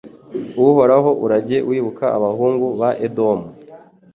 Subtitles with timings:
[0.69, 3.47] Uhoraho urajye wibuka abahungu ba Edomu